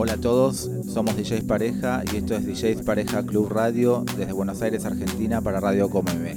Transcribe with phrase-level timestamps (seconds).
[0.00, 4.62] Hola a todos, somos DJs Pareja y esto es DJs Pareja Club Radio desde Buenos
[4.62, 6.36] Aires, Argentina para Radio Comeme.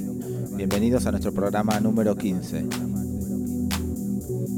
[0.56, 2.66] Bienvenidos a nuestro programa número 15.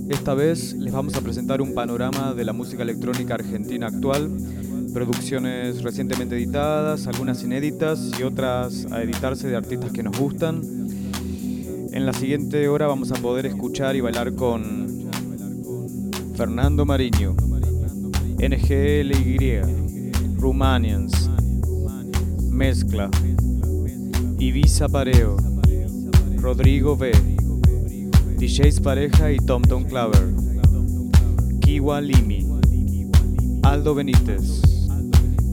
[0.09, 4.31] Esta vez les vamos a presentar un panorama de la música electrónica argentina actual,
[4.95, 10.63] producciones recientemente editadas, algunas inéditas y otras a editarse de artistas que nos gustan.
[11.93, 15.11] En la siguiente hora vamos a poder escuchar y bailar con
[16.37, 17.37] Fernando Mariño,
[18.49, 19.63] NGLY,
[20.37, 21.31] Rumanians,
[22.51, 23.09] Mezcla,
[24.39, 25.39] Ibiza Pareo,
[26.43, 27.13] Rodrigo B,
[28.37, 30.35] DJs Pareja y Tom Tom Claver,
[31.61, 32.47] Kiwa Limi,
[33.63, 34.61] Aldo Benítez,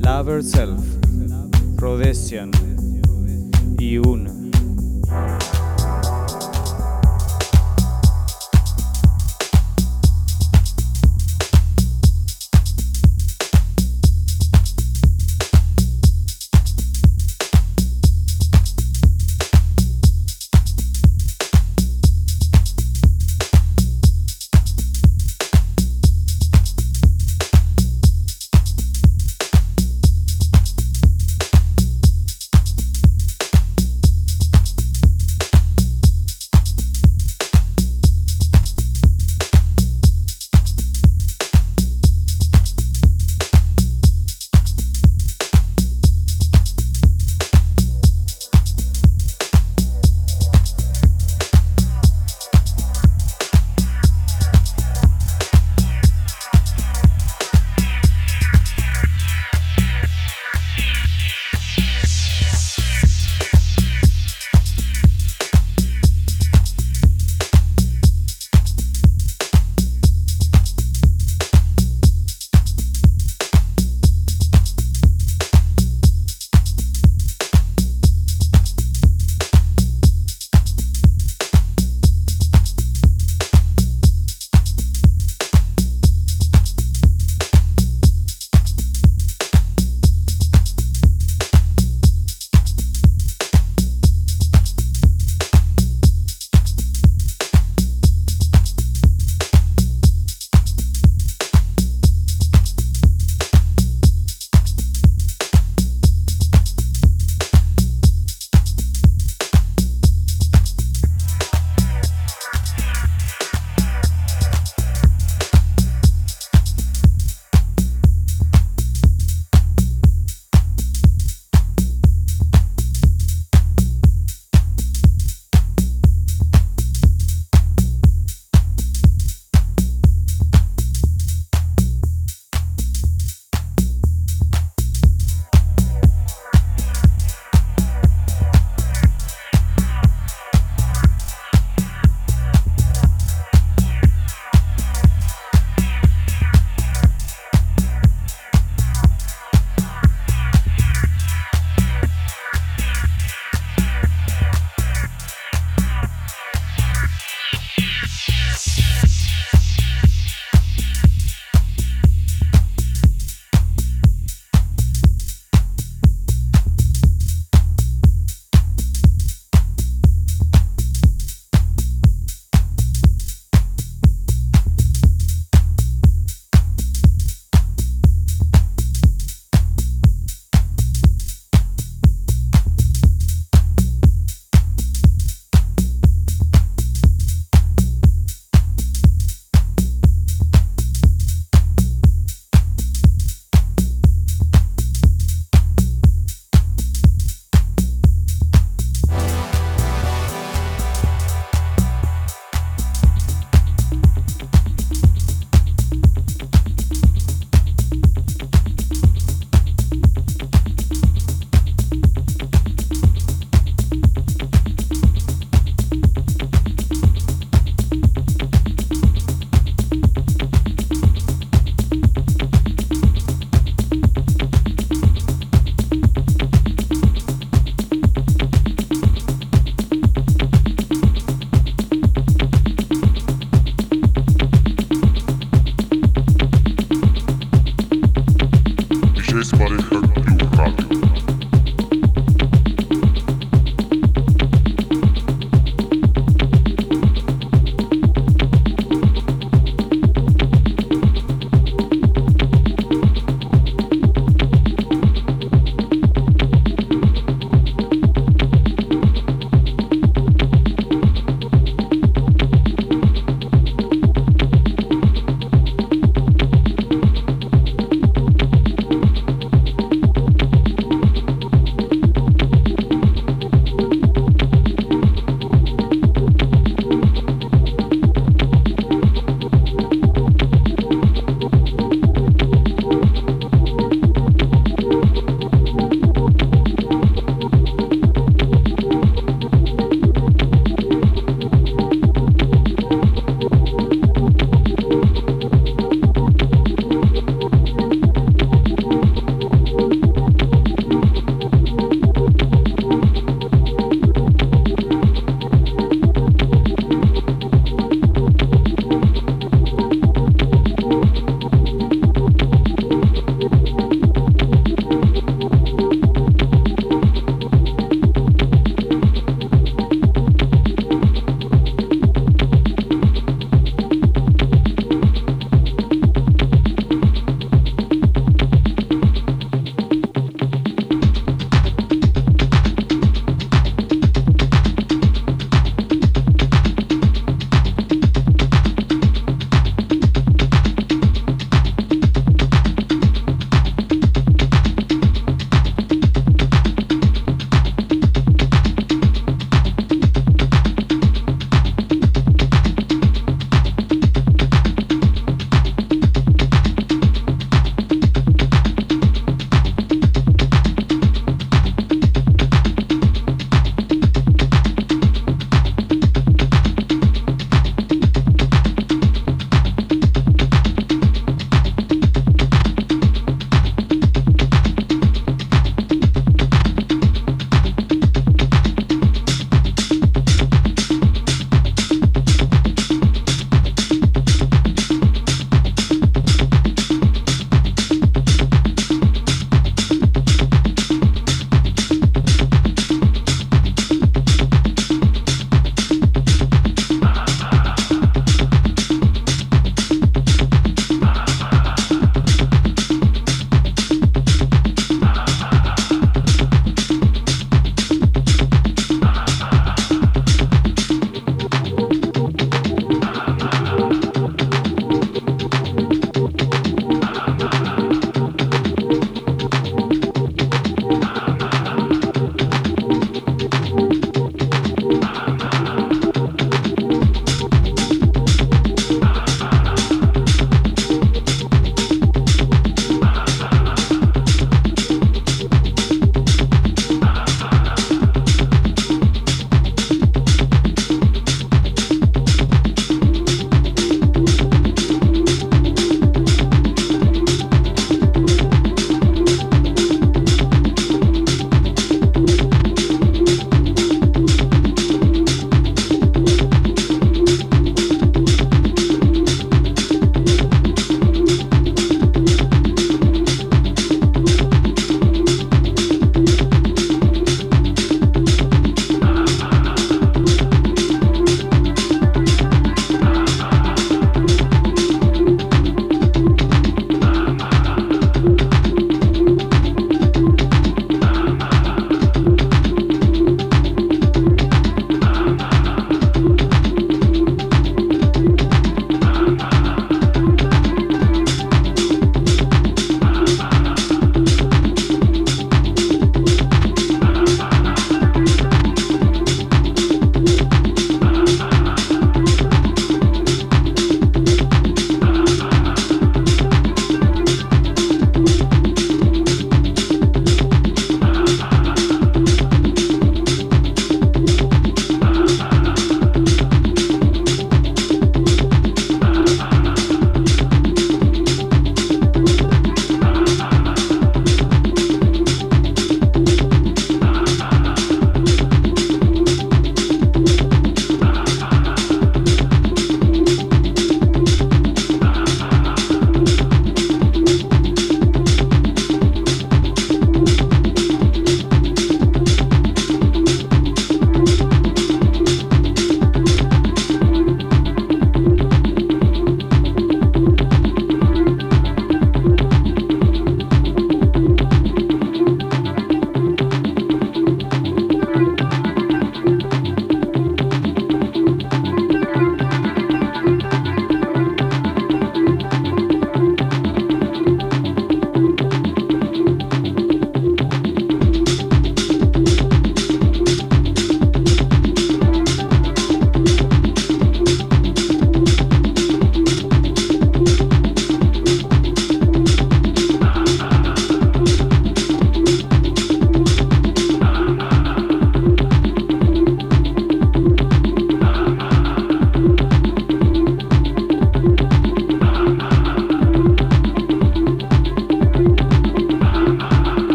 [0.00, 0.84] Lover Self,
[1.76, 2.50] Rhodesian
[3.78, 4.43] y Un.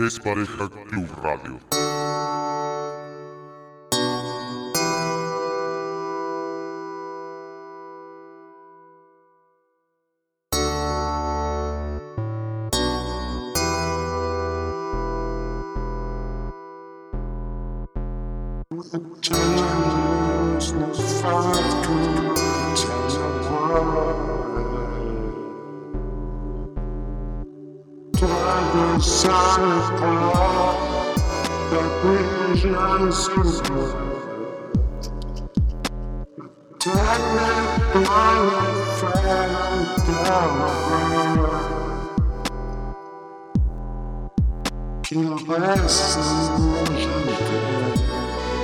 [0.00, 1.69] DJs Pareja Club Radio.
[45.58, 46.20] resto
[46.96, 47.14] já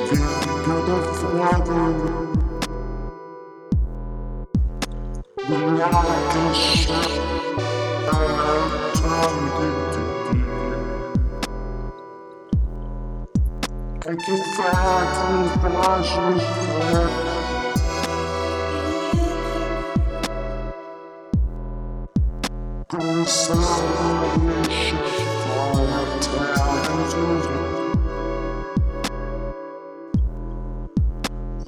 [0.06, 0.20] tem
[0.62, 1.86] vida fora.
[5.48, 6.94] Do lado cheio,
[8.06, 8.16] a
[9.00, 9.46] tarde
[14.04, 16.38] que que faz um plágio
[16.88, 17.36] certo?
[22.88, 24.65] Consola-me.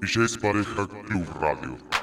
[0.00, 1.97] Y Jace Pareja Club Radio.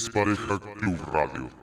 [0.00, 1.59] DJs Pareja Club Radio.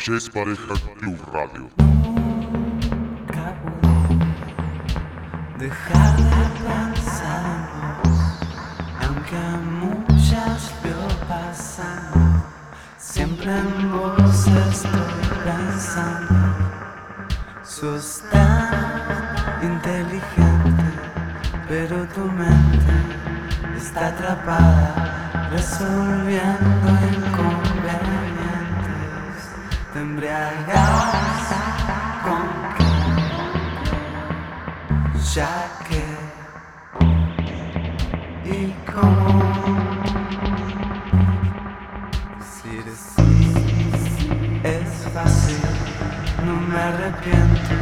[0.00, 1.68] DJs Pareja Club Radio.
[5.58, 6.22] Dejar de
[6.64, 8.20] pensar en vos,
[9.04, 9.42] aunque
[9.78, 12.42] muchas veo pasando,
[12.96, 14.90] siempre en vos estoy
[15.44, 16.34] pensando.
[17.62, 19.20] Sos tan
[19.62, 20.88] inteligente,
[21.68, 22.96] pero tu mente
[23.76, 27.79] está atrapada resolviendo inconvenientes.
[30.30, 31.50] Te embriagas
[32.22, 32.42] con
[32.76, 32.88] que,
[35.34, 35.54] ya
[35.88, 36.02] que
[38.48, 38.54] y
[38.92, 39.38] cómo
[42.38, 43.50] decir sí
[44.62, 45.62] es fácil,
[46.46, 47.72] no me arrepiento.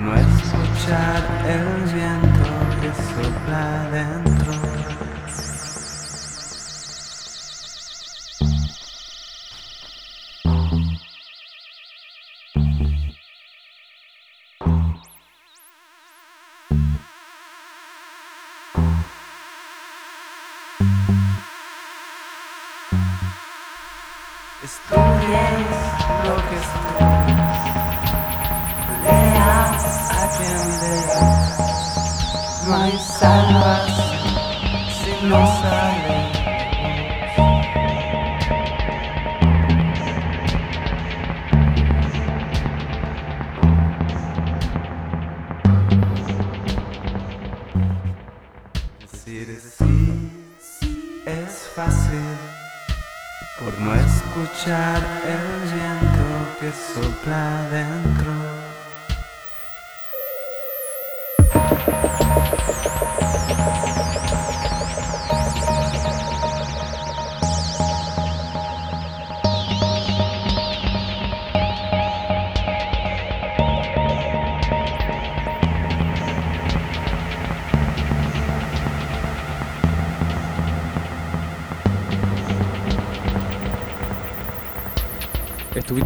[0.00, 2.48] No escuchar el viento
[2.80, 4.47] que sopla adentro.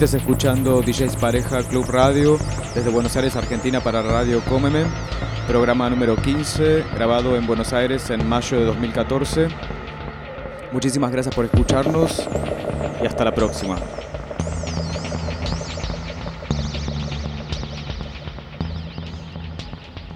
[0.03, 2.37] Estuviste escuchando DJs Pareja Club Radio
[2.75, 4.85] desde Buenos Aires, Argentina para Radio Cómeme,
[5.47, 9.47] programa número 15, grabado en Buenos Aires en mayo de 2014.
[10.73, 12.29] Muchísimas gracias por escucharnos
[13.01, 13.77] y hasta la próxima.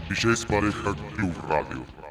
[0.09, 2.06] DJs Pareja Club Radio.